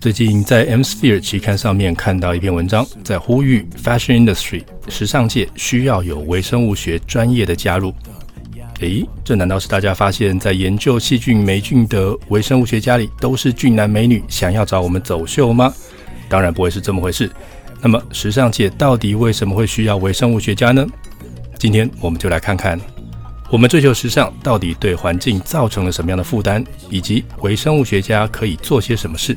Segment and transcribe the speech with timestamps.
[0.00, 7.92] 最近在《M Sphere》期刊上面看到一篇文章，在呼吁 Fashion Industry 时尚界需要有微生物学专业的加入。
[8.78, 15.70] 诶，这难道是大家发现，在研究细菌、霉菌的微生物学家里都是俊男美女，想要找我们走秀吗？
[16.30, 17.30] 当然不会是这么回事。
[17.82, 20.86] 那么，时尚界到底为什么会需要微生物学家呢？
[21.58, 22.80] 今天我们就来看看，
[23.50, 29.36] 我们追求时尚到底对环境造成了什么样的负担，以及微生物学家可以做些什么事。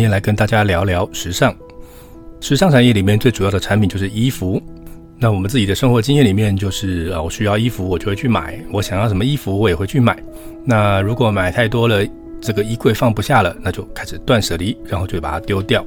[0.00, 1.54] 今天来跟大家聊聊时尚。
[2.40, 4.58] 时尚产业里面最主要的产品就是衣服。
[5.18, 10.18] 那我们自己的生活经验里面，就是啊，我需要衣服，我就会去买；我想要什么衣服，我也会去买。
[10.64, 12.02] 那如果买太多了，
[12.40, 15.84] 这个衣柜放不下了，那就开始断舍离，然后就把它丢掉。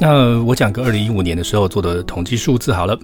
[0.00, 2.98] 那我讲个二零一五年的时候做的统计数字好了，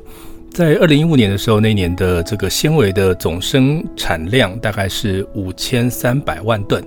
[0.50, 6.82] 在二零一五年的时候，那年的这个纤维的总生产量大概是五千三百万吨。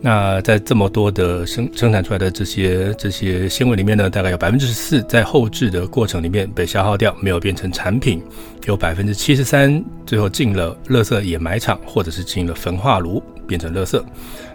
[0.00, 8.20] 那在这么多的生生产出来的这些这些纤维里面呢，大概有百分之四在后置的过程里面被消耗掉，没有变成产品；
[8.66, 14.00] 有百分之七十三最后进了垃圾掩埋场，或者是进了焚化炉变成垃圾。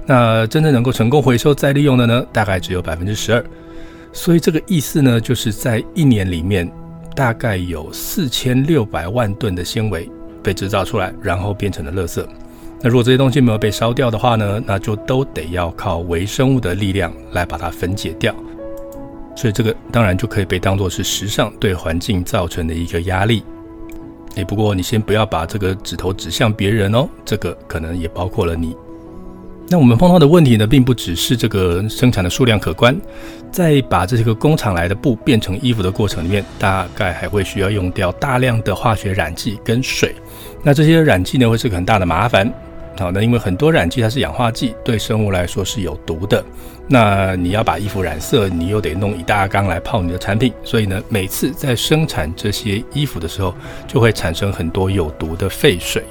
[0.06, 3.44] 那真正能够成功回收再利用的呢，大概只有百分之十二。
[4.14, 6.72] 所以这个意思呢，就是在一年里面，
[7.16, 10.09] 大概有四千六百万吨的纤维
[10.42, 12.26] 被制造出来，然后变成了垃圾。
[12.84, 18.36] 那如果这些东西没有被烧掉的话呢，那就都得要靠微生物的力量来把它分解掉。
[19.36, 23.42] 所以这个当然就可以被当作是时尚对环境造成的一个压力。
[24.36, 28.76] 诶，不过你先不要把这个指头指向别人哦，这个可能也包括了你。
[29.70, 33.00] 那我们碰到的问题呢，并不只是这个生产的数量可观，
[33.50, 40.14] 在把这些个工厂来的布变成衣服的过程里面，大概还会需要用掉大量的化学染剂跟水。
[40.62, 42.54] 那这些染剂呢，会是个很大的麻烦。
[42.98, 46.44] 好，那因为很多染剂它是氧化剂，对生物来说是有毒的。
[46.88, 53.56] 那你要把衣服染色，你又得弄一大缸来泡你的产品，所以呢，每次在生产这些衣服的时候，
[53.88, 56.03] 就会产生很多有毒的废水。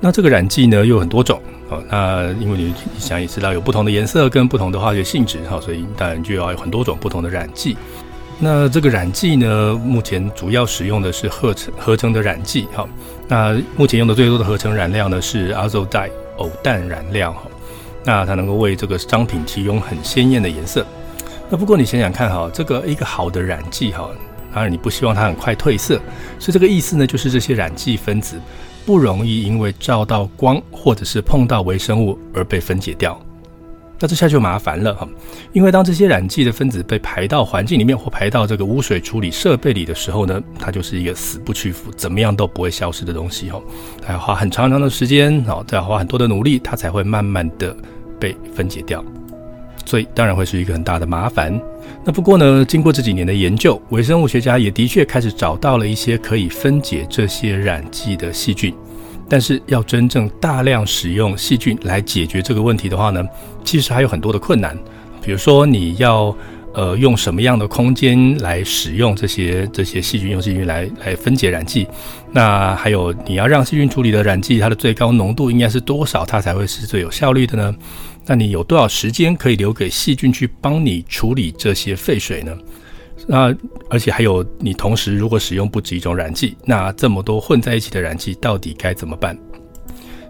[0.00, 1.40] 那这个染剂呢，又有很多种。
[1.68, 7.76] 好，那因为你想也知道，有不同的颜色跟不同的化学性质，哈，所以当然就要有很多种不同的染剂。
[8.40, 12.86] 那这个染剂呢，目前主要使用的是合成合成的染剂，哈。
[13.30, 17.42] 那目前用的最多的合成染料呢是 azo dye 偶氮染料，哈。
[18.04, 20.84] 那它能够为这个商品提供很鲜艳的颜色。
[21.48, 24.10] 那不过你想想看，哈，这个一个好的染剂，哈，
[24.52, 25.94] 当然你不希望它很快褪色，
[26.40, 28.36] 所以这个意思呢，就是这些染剂分子
[28.84, 33.16] 不容易因为照到光或者是碰到微生物而被分解掉。
[34.02, 35.06] 那这下就麻烦了哈，
[35.52, 43.60] 因为当这些染剂的分子被排到环境里面或排到这个污水处理设备里的时候呢，它就是一个死不屈服，怎么样都不会消失的东西哈。
[44.00, 47.76] 它要花很长长的时间，哦，再要花很多的努力，它才会慢慢的
[48.18, 49.04] 被分解掉。
[49.84, 51.60] 所以当然会是一个很大的麻烦。
[52.02, 58.72] 那不过呢，经过这几年的研究，微生物学家也的确开始找到了一些可以分解这些染剂的细菌。
[59.30, 63.24] 但是要真正大量使用细菌来解决这个问题的话呢，
[63.64, 64.76] 其实还有很多的困难。
[65.22, 66.36] 比如说，你要
[66.74, 71.86] 呃用什么样的空间来使用这些这些细菌，用细菌来来分解染剂？
[72.32, 77.74] 那还有你要让细菌处理的染剂，它的最高浓度应该是多少，它才会是最有效率的呢？
[78.26, 82.56] 那你有多少时间可以留给细菌去帮你处理这些废水呢？
[83.26, 83.54] 那
[83.88, 89.36] 而且还有，你同时如果使用不止一种染剂，那这么多混在一起的染剂到底该怎么办？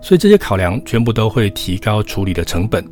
[0.03, 2.85] 所以这些考量全部都会提高处理的成本。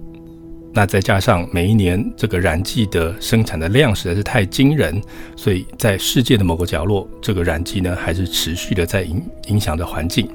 [0.72, 5.02] 那再加上每一年这个染剂的生产的量实在是太惊人，
[5.34, 10.28] 所以在世界的某个角落，这个染剂呢还是持续的在影影响着环境。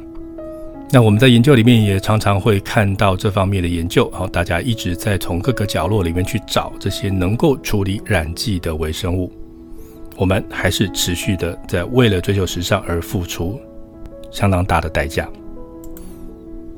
[0.92, 9.32] 那我们在研究里面也常常会看到这方面的研究，好大家一直在从各个角落里面去找这些能够处理染剂的微生物。
[10.16, 13.60] 我们还是持续的在为了追求时尚而付出
[14.32, 15.28] 相当大的代价。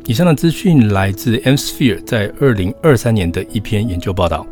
[0.06, 4.46] 以上的资讯来自 M Sphere 在二零二三年的一篇研究报道。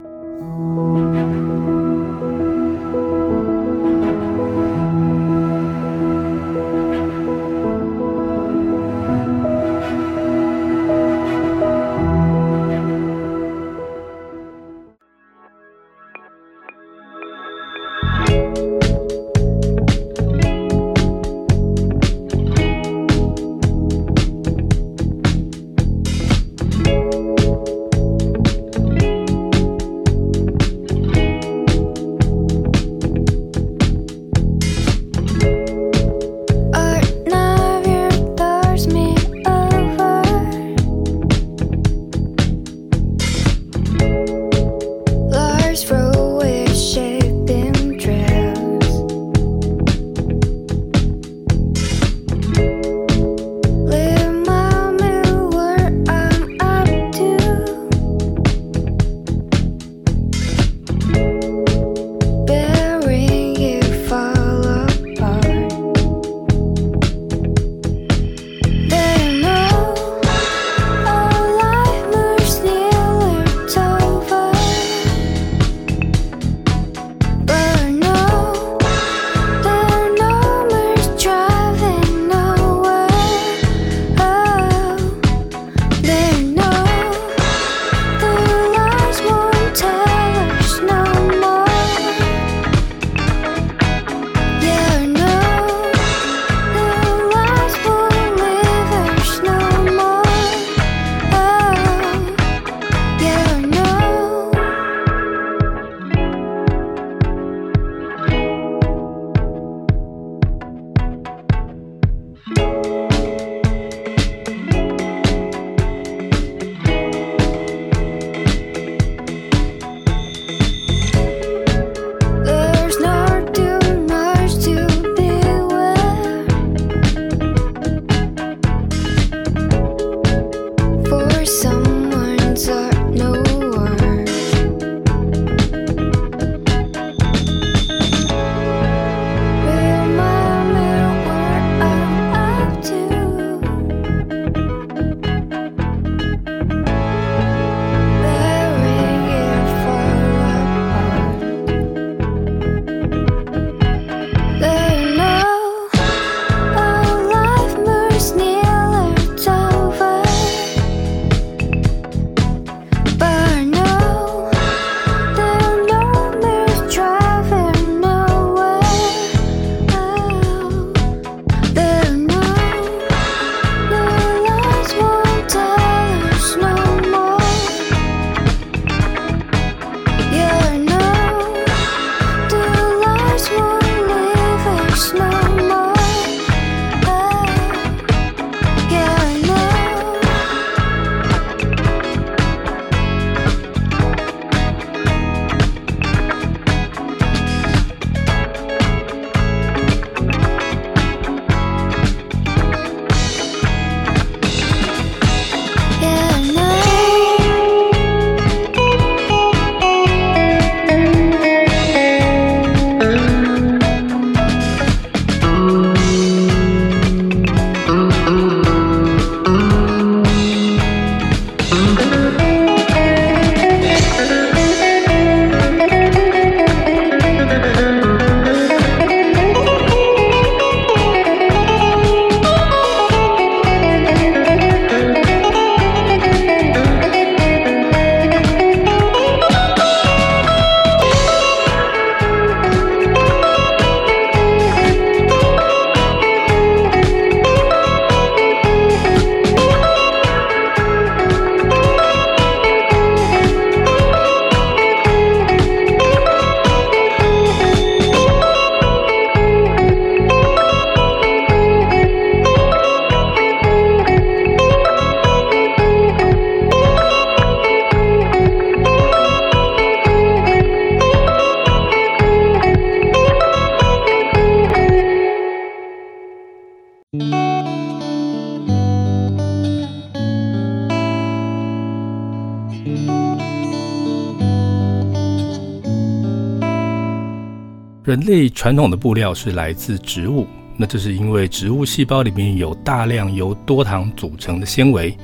[288.13, 290.45] 人类传统的布料是来自植物，
[290.77, 295.17] 那这是因为植物细胞里面有大量由多糖组成的纤维。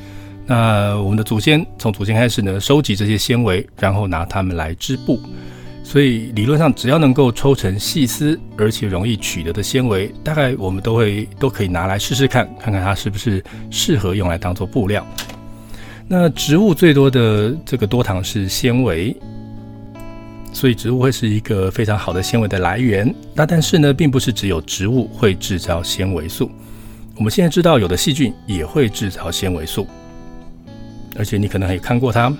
[0.48, 5.19] 那我们的祖先从祖先开始呢，收集这些纤维，然后拿它们来织布。
[5.84, 15.05] 所以理论上，只要能够抽成细丝，而且容易取得的纤维，大概我们都会都可以拿来试试看，看看它是不是适合用来当做布料。
[16.08, 19.15] 那植物最多的这个多糖是纤维。
[20.51, 23.13] 所以植物会是一个非常好的纤维的来源。
[23.33, 26.49] 那但是呢，并不是只有植物会制造纤维素。
[27.15, 29.85] 我们现在知道，有的细菌也会制造纤维素，
[31.17, 32.33] 而且你可能还看过它。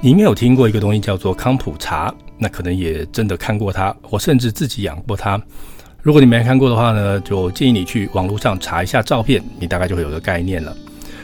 [0.00, 5.40] 你应该有听过一个东西叫做康普茶，那可能也真的看过它，我甚至自己养过它。
[6.02, 10.74] 如果你没看过的话呢，就建议你去网络上查一下照片，你大概就会有个概念了。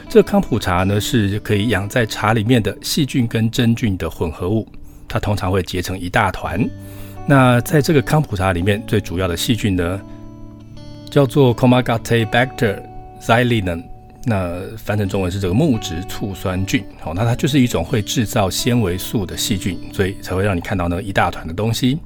[0.09, 4.67] 这个康普茶呢，是可以养在茶里面的细菌跟真菌的混合物。
[5.07, 6.67] 它通常会结成一大团。
[7.25, 9.99] 那在这个康普茶里面，最主要的细菌呢，
[11.09, 12.81] 叫做 Comagotebacter
[13.21, 13.83] xylem。
[14.29, 16.83] 那翻成中文是这个木质醋酸菌。
[16.99, 21.97] 好，那它就是一种会制造纤维素的细菌，所以才会让你看到那一大团的东西。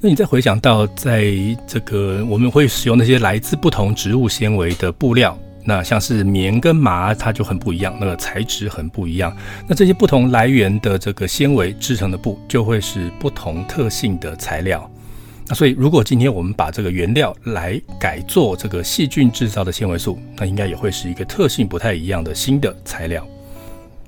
[0.00, 1.26] 那你再回想到，在
[1.66, 5.38] 这个我们会使用那些来自不同植物纤维的布料。
[5.68, 9.36] 那像是棉跟麻，它就很不一样，那个材质很不一样。
[9.66, 14.88] 那这些不同来源的这个纤维制成的布，就会是不同特性的材料。
[15.48, 23.26] 那所以，如果今天我们把这个原料来改做这个细菌制造的纤维素，那应该也会是一个特性不太一样的新的材料。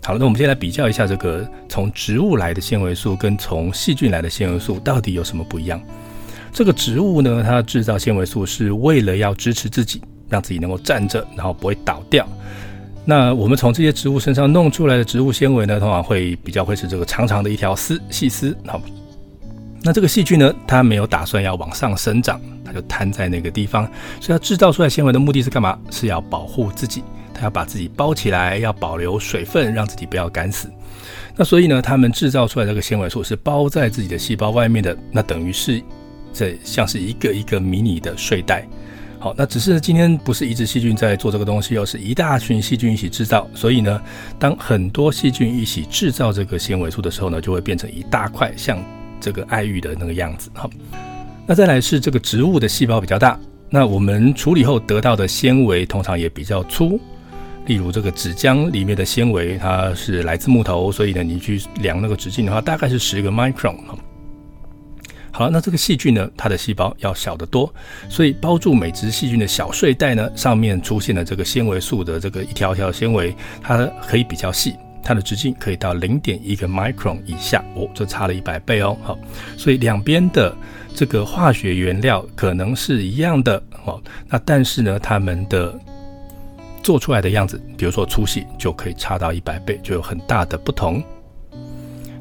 [0.04, 5.80] 好了，那我们先来比较一下这个从植物来的纤维素跟从细菌来的纤维素到底有什么不一样。
[6.52, 10.00] 这个植物呢，它制造纤维素是为了要支持自己。
[10.28, 12.26] 让自己能够站着，然后不会倒掉。
[13.04, 18.54] 那我们从这些植物身上弄出来的植物纤维呢，通常会比较会是这个长长的一条丝细丝。
[18.66, 18.78] 好，
[19.82, 23.84] 那这个细菌呢，它没有打算要往上生长，它就瘫在那个地方。
[24.20, 25.78] 所以它制造出来纤维的目的是干嘛？
[25.90, 30.68] 是要保护自己，它要把自己包起来，要保留水分，让自己不要干死。
[31.34, 35.82] 那所以呢，它们制造出来这个纤维素是包在自己的细胞外面的，那等于是
[36.30, 38.68] 这像是一个一个迷你的睡袋。
[39.20, 43.48] 好，那只是今天不是一只细菌在做这个东西，而是一大群细菌一起制造。
[43.52, 44.00] 所以呢，
[44.38, 48.78] 当很多细菌一起制造这个纤维素的时候呢，就会变成一大块像
[49.20, 50.48] 这个爱玉的那个样子。
[50.54, 50.70] 好，
[51.46, 53.36] 那再来是这个植物的细胞比较大，
[53.68, 57.00] 那我们处理后得到的纤维通常也比较粗。
[57.66, 63.76] 例如这个纸浆里面的纤维，它是来自木头，所以呢，你去量那个直径的话，大概是十个 micron。
[65.30, 67.72] 好了，那这个细菌呢，它的细胞要小得多，
[68.08, 78.96] 所以包住每只细菌的小睡袋呢，上面出现的这个纤维素的这个一条条纤维，它可以比较细，它的直径可以到零点一个 micron 以下，哦，这差了一百倍哦。
[79.02, 79.18] 好，
[79.56, 80.54] 所以两边的
[80.94, 85.78] 这个化学原料可能是一样的，哦，那但是呢，它们的
[86.82, 91.02] 做出来的样子，比如说粗细就可以差到一百倍，就有很大的不同。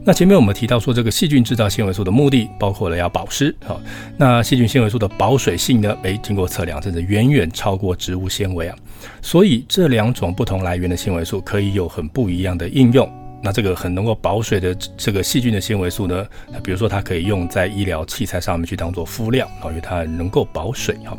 [0.07, 3.53] 那前面我们提到说，这个细菌制造纤维素的目的包括了要保湿。
[3.65, 3.77] 好，
[4.15, 5.97] 那细菌纤维素的保水性呢？
[6.03, 8.77] 诶，经过测量，甚至远远超过植物纤维啊。
[9.21, 13.11] 所以这两种不同来源的纤维素可以有很不一样的应用。
[13.43, 20.95] 那这个很能够保水的这个细菌的纤维素呢，那比如说它可以用在医疗器材上面去当做敷料啊，因为它能够保水。
[21.03, 21.17] 好，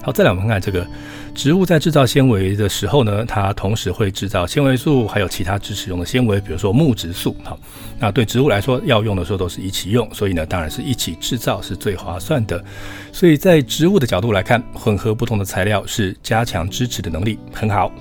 [0.00, 0.86] 好，再来我们看看这个。
[1.34, 7.36] 植物在制造纤维的时候呢，它同时会制造纤维素，还有其他支持用的纤维，比如说木质素。
[7.42, 7.58] 好，
[7.98, 12.64] 那对植物来说，要用的时候都是一起用，所以呢，当然是一起制造是最划算的。
[13.12, 17.92] 所以在植物的角度来看，混合不同的材料是加强支持的能力很好。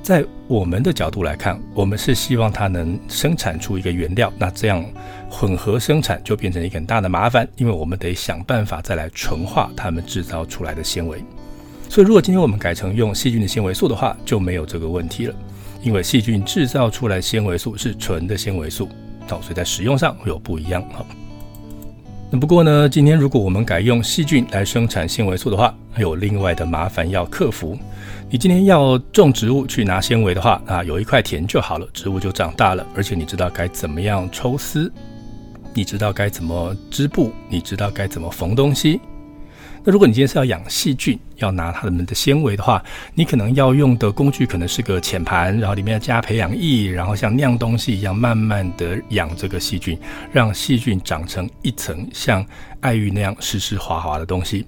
[0.00, 4.82] 在我们的角度来看，我们是希望它能生产出一个原料，那这样
[5.28, 11.22] 混合生产就变成一个很大的麻烦，因为我们得想办法再来纯化它们制造出来的纤维。
[11.88, 15.34] 所以，如果今天我们改成用细菌的纤维素的话，就没有这个问题了，
[15.82, 18.88] 因为细菌制造出来纤维素是纯的纤维素，
[19.26, 21.04] 好，所以在使用上会有不一样哈。
[22.30, 27.76] 那不过呢，今天如果我们改用细菌来生产纤维素的话，还有另外的麻烦要克服。
[28.30, 34.92] 你今天要种植物去拿纤维的话，啊，有一块田就好了，植物就长大了，而且你知道该怎么样抽丝，
[35.72, 39.00] 你知道该怎么织布，你知道该怎么缝东西。
[39.88, 49.98] 那如果你今天是要养细菌，要拿它们的纤维的话，你可能要用的工具可能是个浅盘，然后里面要加培养液，然后像酿东西一样，慢慢的养这个细菌，
[50.30, 52.44] 让细菌长成一层像
[52.80, 54.66] 爱玉那样湿湿滑滑的东西。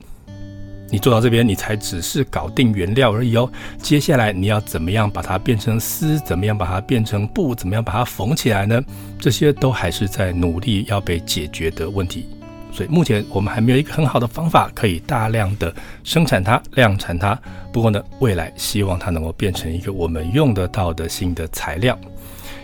[0.89, 3.47] 你做到这边，你才只是搞定原料而已哦。
[3.77, 6.19] 接下来你要怎么样把它变成丝？
[6.21, 7.55] 怎么样把它变成布？
[7.55, 8.83] 怎么样把它缝起来呢？
[9.19, 12.27] 这些都还是在努力要被解决的问题。
[12.73, 15.75] 所以目前我们还没有一个很好的方法可以大量的
[16.05, 17.39] 生产它、量产它。
[17.73, 21.99] 不过呢，未来希望它能够变成一个我们用得到的新的材料。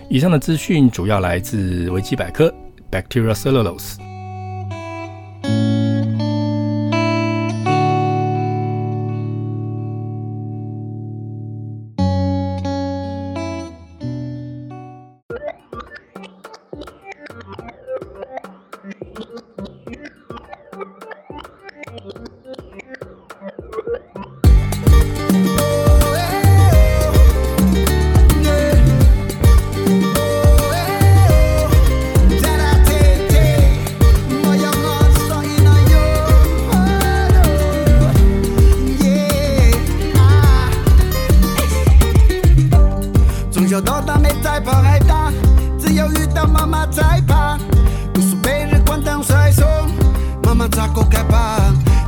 [0.08, 2.52] 以上的资讯主要来自维基百科
[2.90, 4.05] ，Bacteria Cellulose。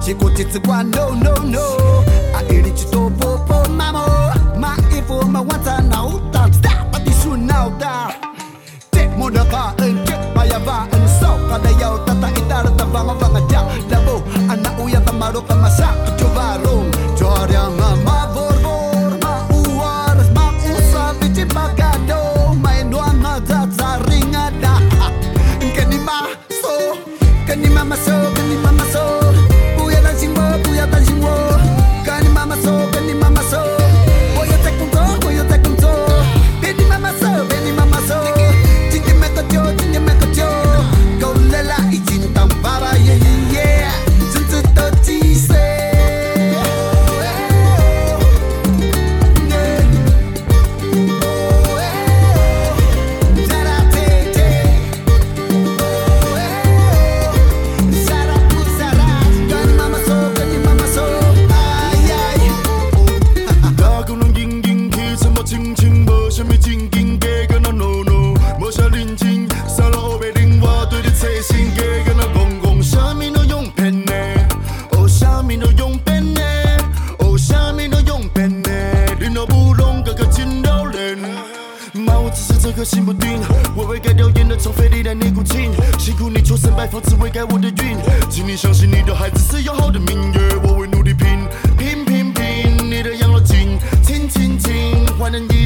[0.08, 1.77] 结果几次关 no no no。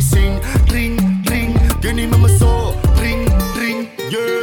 [0.02, 0.40] sing,
[0.72, 0.98] ring,
[1.30, 1.56] ring.
[1.82, 4.41] Gönül mama so, ring, ring, yeah.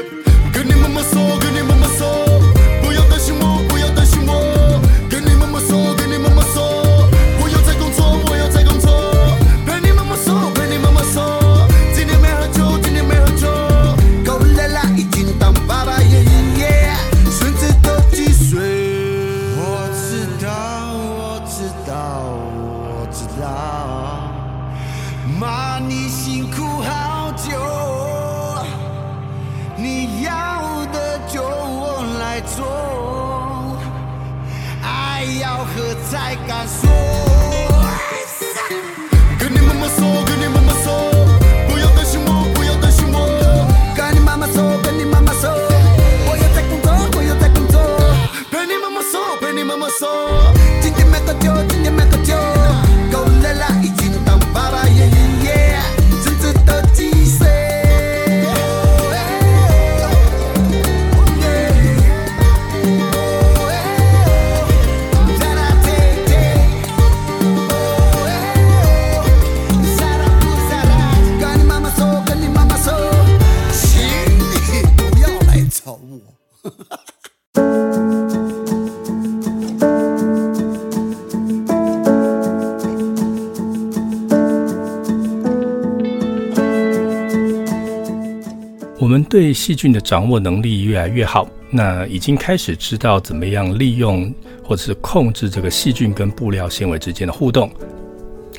[89.40, 94.30] 对细菌的掌握能力越来越好，那已经开始知道怎么样利用
[94.62, 97.72] 或者是控制这个细菌跟布料纤维之间的互动，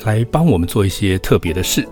[0.05, 1.87] 来帮我们做一些特别的事。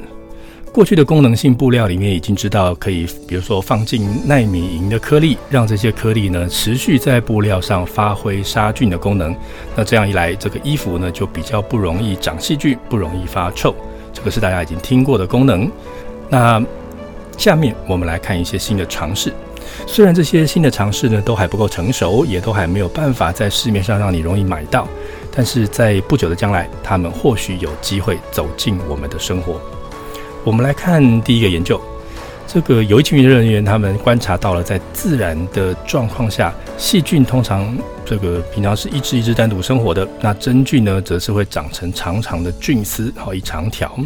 [0.74, 9.36] 过去的功能性布料里面已经知道可以，比如说放进纳米银的颗粒，让这些颗粒呢持续在布料上发挥杀菌的功能。
[9.76, 13.76] 那这样一来，这个衣服呢就比较不容易长细菌，不容易发臭。
[14.12, 15.72] 这个是大家已经听过的功能。
[16.28, 16.60] 那
[17.40, 19.34] 下面我们来看一些新的尝试，
[19.88, 24.86] 虽然这些新的尝试呢都还不够成熟，也都还没有办法在市面上让你容易买到，
[25.34, 29.60] 但是在不久的将来，他们或许有机会走进我们的生活。
[30.44, 31.80] 我们来看第一个研究，
[32.46, 37.74] 这个有一群研究人员，他们观察到了，在自然的状况下，细菌通常
[38.04, 43.98] 这个平常是一只一只单独生活的，那真菌呢，则是会长成长长的菌丝，好一长条。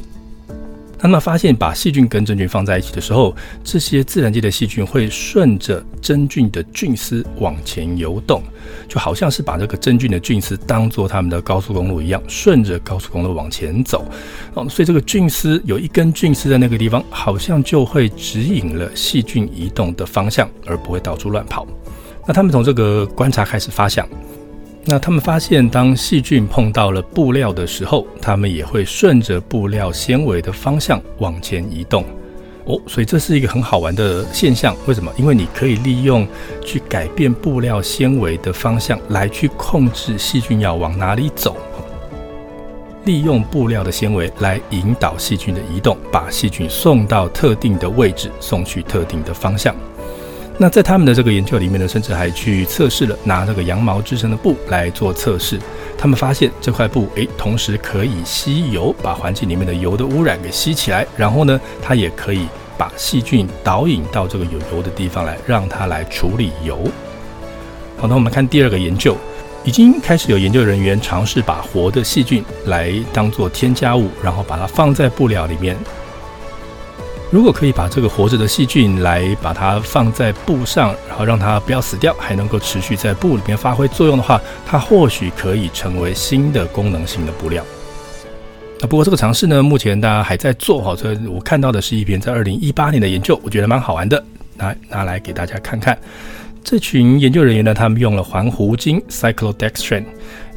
[1.04, 8.42] 他们发现，把细菌跟真菌放在一起的时候，这些自然界的细菌会顺着真菌的菌丝往前游动，
[8.88, 14.06] 就好像是把这个真菌的菌丝当做他们的高速公路一样，顺着高速公路往前走。
[14.54, 21.68] 哦，所以这个菌丝有一根菌丝在那个地方，好像就会指引了细菌移动的方向，而不会到处乱跑。
[22.26, 24.08] 那他们从这个观察开始发想。
[24.86, 32.04] 那他们发现，当细菌碰到了布料的时候，它们也会顺着布料纤维的方向往前移动。
[32.66, 34.76] 哦，所以这是一个很好玩的现象。
[34.86, 35.10] 为什么？
[35.18, 36.28] 因为你可以利用
[36.64, 41.56] 去改变布料纤维的方向，来去控制细菌要往哪里走。
[43.06, 49.74] 利用布料的纤维来引导细菌的移动，把细菌送到特定的位置，送去特定的方向。
[50.60, 55.60] 那在他们的这个研究里面呢，甚至还去测试了拿这个羊毛制成的布来做测试。
[55.98, 61.06] 他们发现这块布，诶，同时可以吸油，把环境里面的油的污染给吸起来。
[61.18, 66.80] 然后呢，它也可以把细菌导引到这个有油的地方来，让它来处理油。
[67.98, 69.18] 好，那我们看第二个研究，
[69.64, 75.76] 已经开始有研究人员尝试把活的细菌来当做添加物，然后把它放在布料里面。
[77.34, 87.66] 如果可以把这个活着的细菌来把它放在布上，然后让它不要死掉，还能够持续在布里面发挥作用的话，它或许可以成为新的功能性的布料。
[88.80, 90.96] 那不过这个尝试呢，目前大家还在做哈。
[90.96, 94.24] 所以我看到的是一篇在二零一八年的研究，我觉得蛮好玩的，
[94.56, 95.98] 拿拿来给大家看看。
[96.64, 100.04] 这群研究人员呢，他们用了环糊精 （cyclodextrin），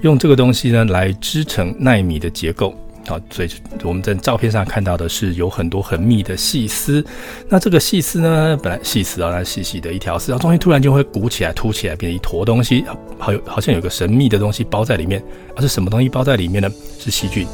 [0.03, 2.79] 用这个东西呢来织成纳米的结构。
[3.07, 3.49] 好，所以
[3.83, 7.05] 我们在照片上看到的是有很多很密的细丝。
[7.49, 12.85] 那这个细丝呢，本来细丝啊，那细细的一条丝，然后中间突然就会鼓起来、凸起来，变成一坨东西，
[13.19, 15.23] 好有好像有个神秘的东西包在里面。
[15.59, 16.71] 而是什么东西包在里面呢？
[16.99, 17.47] 是细菌。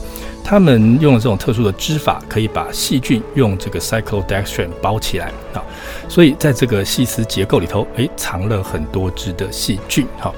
[0.42, 5.62] 他们用了这种特殊的织法，可以把细菌用这个 cyclodextrin 包起来啊。
[6.08, 10.04] 所以在这个细丝结构里头，诶，藏了很多只的细菌。
[10.18, 10.34] 好，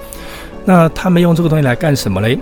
[0.66, 2.38] 那他们用这个东西来干什么嘞？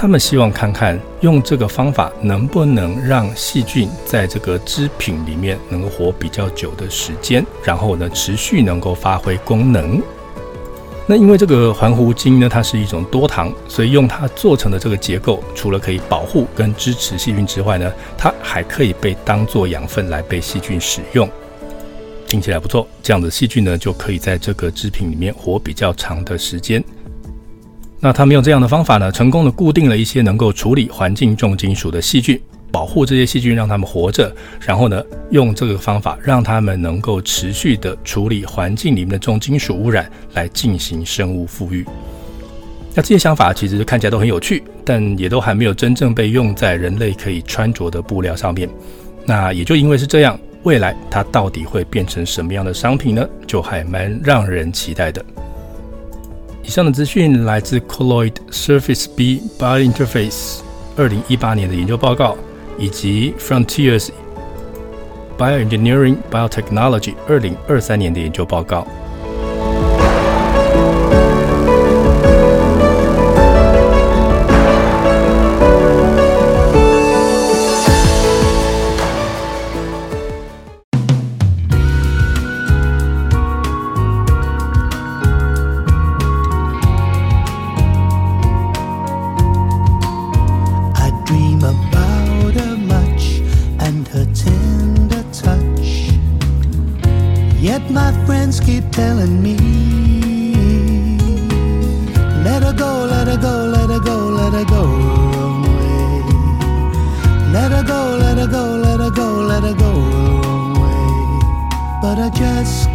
[0.00, 10.00] 他们希望看看用这个方法能不能让细菌在这个织品里面能够活比较久的时间，然后呢持续能够发挥功能。
[11.04, 21.28] 那因为这个环糊精呢，它是一种多糖，所以用它做成的这个结构，除了可以保护跟支持细菌之外呢，它还可以被当做养分来被细菌使用。
[22.28, 26.84] 听起来不错，这样的细菌呢就可以在这个织品里面活比较长的时间。
[28.00, 34.32] 那他们用这样的方法呢，成功的固定了一些能够处理环境重金属的细菌，保护这些细菌，让它们活着。
[34.60, 41.84] 然后呢，用这个方法让它们能够持续的处理环境里面的重金属污染，来进行生物复育。
[42.94, 48.68] 那这些想法其实看起来都很有趣，但也都还没有真正被用在人类可以穿着的布料上面。
[49.26, 53.28] 那也就因为是这样，未来它到底会变成什么样的商品呢？
[53.44, 55.24] 就还蛮让人期待的。
[56.68, 60.58] 以上的资讯来自 Colloid Surface B Biointerface
[60.98, 62.36] 二零一八年的研究报告，
[62.76, 64.10] 以及 Frontiers
[65.38, 68.86] Bioengineering Biotechnology 二零二三年的研究报告。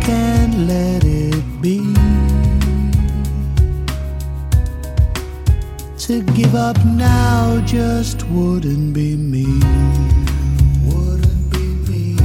[0.04, 1.80] Can't let it be.
[6.06, 9.46] To give up now just wouldn't be me.
[10.92, 12.18] Wouldn't be me.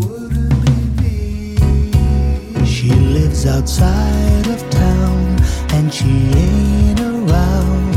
[0.00, 2.66] Wouldn't be me.
[2.66, 5.40] She lives outside of town
[5.72, 6.12] and she
[6.44, 7.94] ain't around.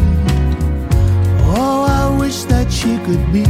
[1.58, 3.43] Oh, I wish that she could be.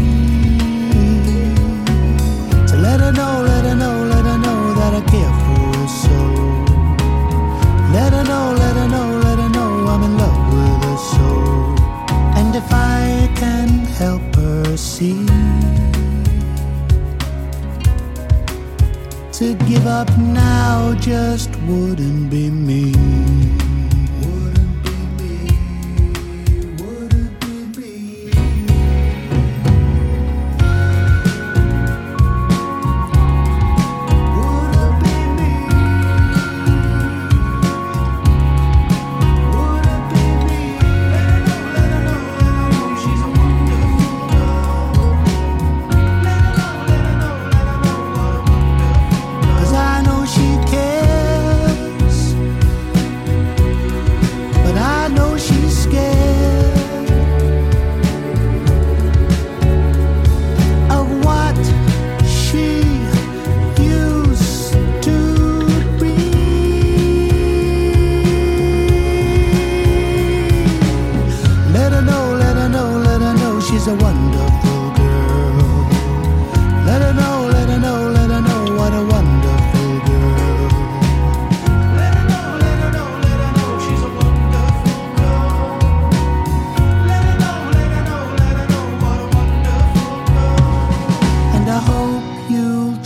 [2.70, 3.93] To let her know, let her know.
[5.04, 5.88] I'm here for.
[5.88, 6.18] So
[7.92, 11.80] let her know, let her know, let her know I'm in love with her soul.
[12.38, 15.26] And if I can help her see
[19.34, 23.33] to give up now just wouldn't be me.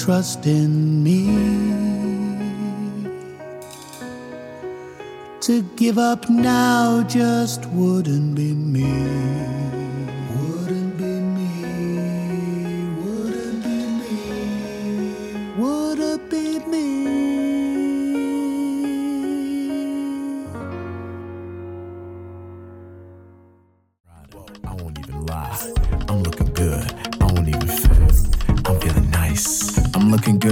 [0.08, 1.26] Trust in me.
[5.42, 9.67] To give up now just wouldn't be me.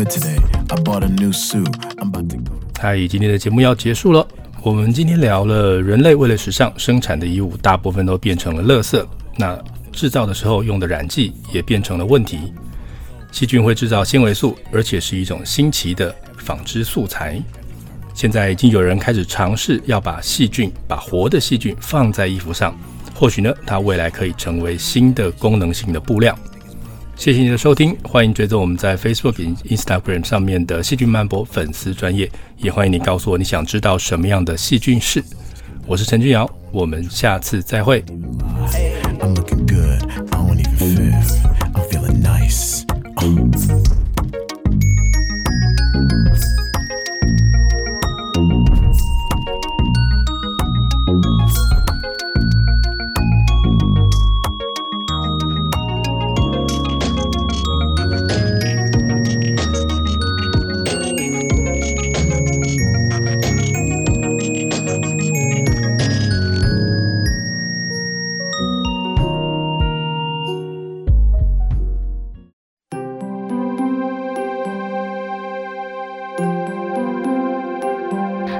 [0.05, 0.37] Today.
[0.69, 1.67] I bought a new suit.
[1.97, 2.59] I'm about to go.
[2.79, 4.27] 嗨，今天的节目要结束了。
[4.61, 9.05] 我们今天聊了人类为了时尚生产的衣物，大部分都变成了垃圾。
[9.37, 9.57] 那
[9.91, 12.53] 制造的时候用的染剂也变成了问题。
[13.31, 17.41] 细菌会制造纤维素，而且是一种新奇的纺织素材。
[18.13, 22.73] 现在已经有人开始尝试要把细菌，把活的细菌放在衣服上，
[23.13, 26.37] 或许呢，它未来可以成为新的功能性的布料。
[27.15, 35.23] 谢谢你的收听，欢迎追踪我们在 Facebook、Instagram 上面的细菌漫播粉丝专业，也欢迎你告诉我你想知道什么样的细菌事。
[35.87, 38.03] 我是陈君瑶，我们下次再会。
[39.19, 40.03] I'm looking good.
[40.31, 41.23] I won't even fit.
[41.73, 42.85] I'm feeling nice.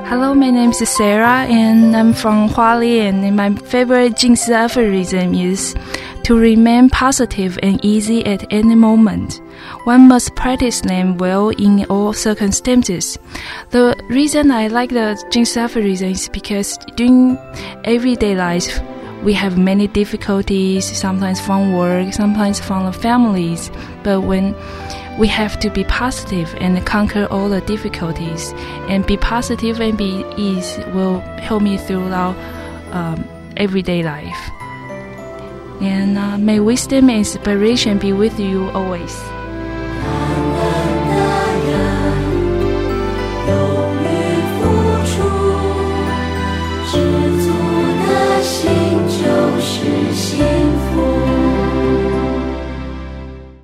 [0.08, 5.74] Hello, my name is Sarah and I'm from Hualien and my favorite Jingsi aphorism is
[6.26, 9.42] to remain positive and easy at any moment.
[9.86, 13.18] One must practice them well in all circumstances.
[13.72, 17.40] The reason I like the Jingsi aphorism is because during
[17.84, 18.80] everyday life,
[19.24, 23.72] we have many difficulties, sometimes from work, sometimes from the families.
[24.04, 24.54] But when
[25.18, 28.54] we have to be positive and conquer all the difficulties,
[28.90, 32.36] and be positive and be ease will help me throughout
[32.94, 34.50] um, everyday life.
[35.82, 39.35] And uh, may wisdom and inspiration be with you always.